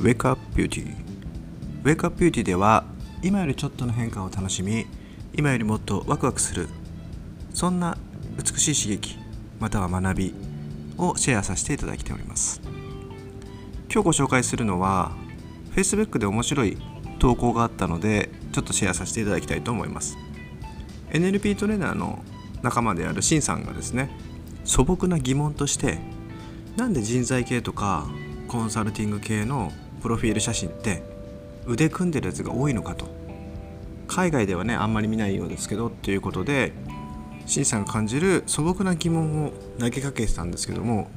[0.00, 0.94] Wake Up Beauty
[1.82, 2.84] Wake Up Beauty では
[3.20, 4.86] 今よりちょっとの変化を楽しみ
[5.34, 6.68] 今よりもっとワクワクする
[7.52, 7.98] そんな
[8.36, 9.18] 美しい刺激
[9.58, 10.34] または学び
[10.98, 12.60] をシェアさせていただきております。
[13.92, 15.16] 今日ご紹介するのは
[15.74, 16.78] Facebook で面白い
[17.18, 20.16] 投稿があったのでちょっとシェアさせていただきたいと思います。
[21.10, 22.22] NLP トレーナーの
[22.62, 24.10] 仲間であるシンさんがですね
[24.64, 25.98] 素朴な疑問として
[26.76, 28.06] なんで人材系とか
[28.46, 31.02] コンサルティング系のプロフィール写真って
[31.66, 33.06] 腕組んでるやつが多いのかと
[34.06, 36.72] 海外ではねあんまり見ないようですけどっていうことで
[37.46, 41.08] シンさんが感じる素朴な疑問を投げかけてたんですけども、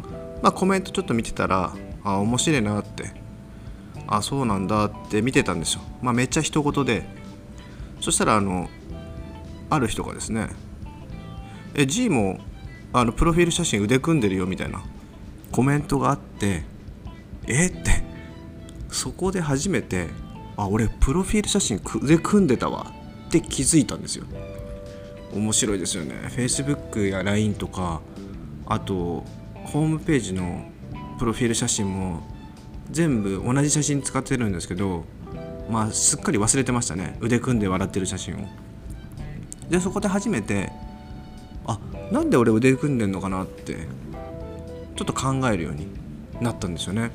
[0.42, 1.74] まあ、コメントちょっと見てたら
[2.04, 3.12] あ面白いなって
[4.08, 7.04] あそうなんだって見てたんですよ、まあ、めっちゃ一言で
[8.02, 8.70] そしたらあの
[9.70, 10.50] ある人がですね
[11.76, 12.40] 「え G も
[12.94, 14.84] あのプロフィール写真腕組んでるよ」みたいな
[15.52, 16.64] コメントがあって
[17.48, 18.11] 「えっ?」て
[18.92, 20.10] そこで初めて
[20.58, 22.92] 「あ俺プロフィール写真腕組んでたわ」
[23.28, 24.26] って気づいたんですよ。
[25.34, 26.16] 面白いですよね。
[26.30, 28.02] Facebook や LINE とか
[28.66, 29.24] あと
[29.64, 30.66] ホームページの
[31.18, 32.22] プロフィール写真も
[32.90, 35.06] 全部同じ写真使ってるんですけど
[35.70, 37.18] まあすっかり忘れてましたね。
[37.22, 38.38] 腕組んで笑ってる写真を。
[39.70, 40.70] でそこで初めて
[41.66, 41.80] あ
[42.12, 43.88] なんで俺腕組んでんのかなって
[44.98, 45.88] ちょっと考えるように
[46.42, 47.12] なったんですよね。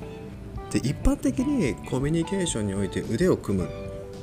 [0.70, 3.68] で一般的にコミュニケーションにおいて腕を組む。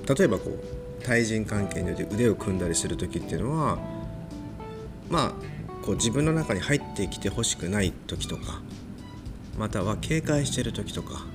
[0.05, 3.77] 例えばこう対人関係において腕を組んだりする時っていうのは
[5.09, 5.33] まあ
[5.83, 8.61] こう自分の中に入ってきてほしくない時とか
[9.58, 11.25] または警戒してる時とか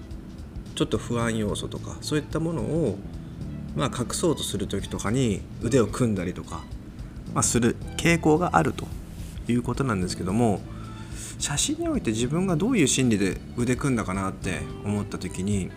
[0.75, 2.99] ちょっと不安要素とかそういったものを
[3.77, 6.63] まあ隠そうとする時とかに腕を組んだりとか、
[7.35, 8.87] まあ、する傾向があると
[9.49, 10.61] いうことなんですけども
[11.39, 15.71] 写真において自分がどういう心理で腕組んだかなって思った時に、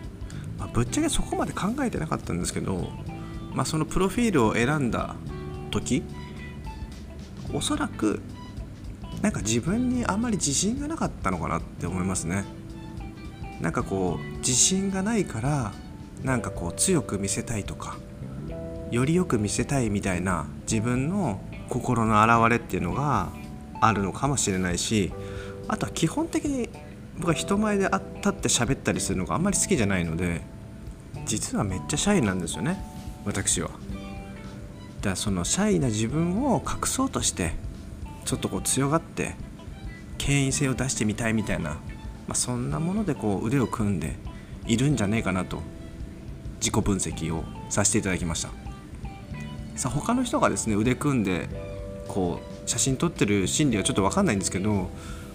[0.58, 2.88] まあ、ぶっちゃけそこまで考えてなかったんですけど、
[3.54, 5.14] まあ、そのプロフィールを選んだ
[5.70, 6.02] 時
[7.52, 8.20] おそらく
[9.20, 12.44] なんか自分にあんまり自信がなかったのかなって思いますね。
[13.60, 15.72] なんかこう自信がないから
[16.24, 17.96] なんかこう強く見せたいとか
[18.90, 23.30] よりよく見せたいみたいな自分の心の表れっていうのが
[23.80, 25.12] あるのかもしれないし
[25.68, 26.68] あとは基本的に
[27.18, 27.84] 僕は人前で
[28.16, 30.42] 立って喋ったりするのがあんまり好きじゃないので
[31.26, 32.82] 実はめっちゃシャイなんですよね
[33.24, 33.68] 私は。
[33.68, 37.52] だからそのシャイな自分を隠そうとして
[38.24, 39.34] ちょっとこう強がって
[40.18, 41.78] 権威性を出してみたいみたいな、ま
[42.30, 44.14] あ、そんなものでこう腕を組んで
[44.66, 45.60] いるんじゃねえかなと
[46.60, 48.50] 自己分析をさせていただきました
[49.74, 51.48] さあ他の人がですね腕組んで
[52.06, 54.90] こう写真撮ってる心理はちょっと分かんないんですけど、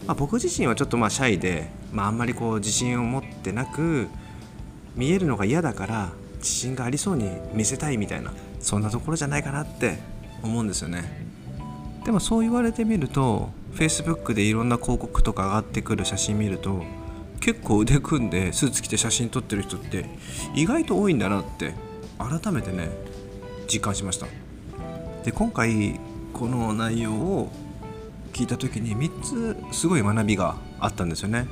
[0.05, 4.07] まあ、僕自身はちょっとまあシャイで、まあ、あんまりこう自信を持ってなく
[4.95, 9.99] 見えるのが嫌だから自信がありそうに見せたいみたいなそんなところじゃないかなって
[10.43, 11.25] 思うんですよね。
[12.05, 16.83] でもそう言われてみると Facebook でいろんな広告とか上がってくる写真見ると
[17.41, 20.05] 結構腕組んでスーツ着て写真撮ってる人って
[20.55, 21.73] 意外と多いんだなって
[22.17, 22.89] 改めてね
[23.71, 24.27] 実感しました。
[25.25, 25.99] で今回
[26.33, 27.51] この内容を
[28.37, 31.47] 聞いた時に3つすごい学びがあったんですよね。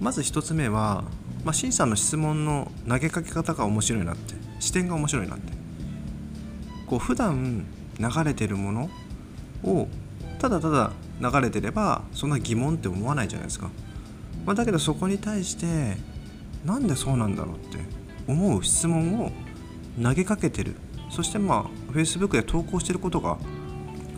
[0.00, 1.04] まず1つ目は、
[1.44, 5.52] まあ、シンさんの質問の投げかけ方が面白いなって視点が面白いなって。
[6.88, 7.66] こう普段
[8.00, 8.90] 流れてるもの
[9.62, 9.86] を
[10.40, 10.90] ただただ
[11.20, 13.70] 流れてればそんな疑問って思わないじゃないですか、
[14.46, 15.98] まあ、だけどそこに対して
[16.64, 17.78] なんでそうなんだろうって
[18.26, 19.30] 思う質問を
[20.02, 20.74] 投げかけてる。
[21.10, 23.38] そしてまあ Facebook で投稿してることが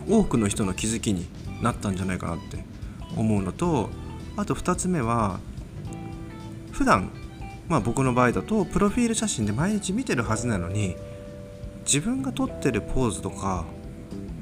[0.09, 1.27] 多くの人の気づきに
[1.61, 2.63] なったんじゃないかなって
[3.15, 3.89] 思うのと
[4.37, 5.39] あと2つ目は
[6.71, 7.11] 普段
[7.67, 10.95] まあ僕の場合だとプロフィール写真で毎日見てるはずなのに
[11.85, 13.65] 自分が撮ってるポーズとか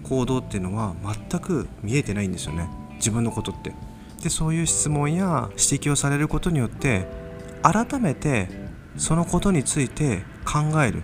[0.03, 0.95] 行動っていうのは
[1.29, 2.67] 全く見えてないんですよね。
[2.95, 3.73] 自分のことって。
[4.23, 7.07] でそういう質問や指摘をされることによって
[7.61, 8.49] 改めて
[8.97, 11.03] そのことについて考える。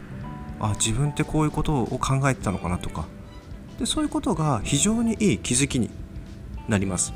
[0.60, 3.06] あ自分ってこういうことを考えてたのかなとか。
[3.80, 5.90] でそういうことが非常にいい気づきに
[6.68, 7.14] なります。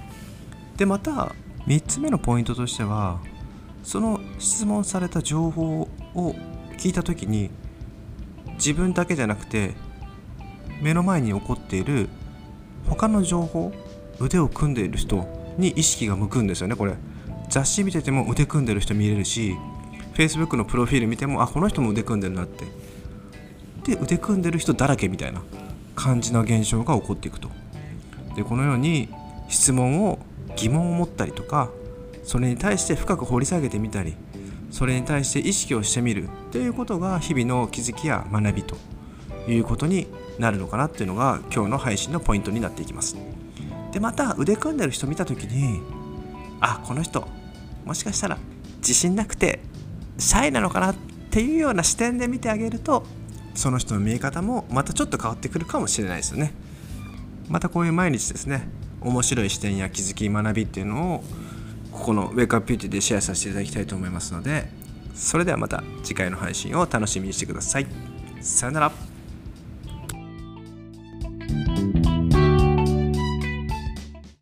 [0.78, 1.34] でまた
[1.68, 3.20] 3つ目のポイントとしては
[3.84, 5.82] その質問された情報
[6.16, 6.36] を
[6.78, 7.50] 聞いた時に
[8.56, 9.74] 自分だけじゃなくて
[10.82, 12.10] 目の前に起こっている
[12.88, 13.74] 他の情報
[14.20, 16.96] 腕を組んでいる人に意識が向くんですよねこれ。
[17.50, 19.56] 雑誌見てても腕組んでる人見れるし
[20.14, 22.66] Facebook のプロフィール見てもあこの人も腕組んでるなって。
[23.86, 25.42] で腕組んでる人だらけみたいな
[25.96, 27.50] 感じの現象が起こっていくと。
[28.36, 29.10] でこのように
[29.50, 30.20] 質問を
[30.56, 31.70] 疑問を持ったりとか
[32.24, 34.16] それに対して深く掘り下げてみたり
[34.72, 38.78] それに対して意識をしてみるっていうことが日々の気づきや学びと
[39.48, 40.08] いうことに
[40.38, 43.18] なるのかなっていうのが今日の配信のポイントになっていきます。
[43.92, 45.82] でまた腕組んでる人見た時に
[46.62, 47.28] あこの人
[47.86, 48.38] もしかしたら
[48.78, 49.62] 自信なくて
[50.20, 50.96] シャイなのかなっ
[51.32, 53.04] ていうような視点で見てあげると
[53.56, 56.54] その人の見え方もまたちょっと変わってくるかもしれないですよね。
[57.50, 58.70] またこういう毎日ですね。
[59.02, 61.24] 面白い視点や気づき学びっていうのを
[61.92, 64.70] ここのウェイクアップビューティーでシェアさせていただきたいと思いますので
[65.16, 67.88] それではまた次回の配信を楽しみにしてください。
[68.42, 69.09] さよなら。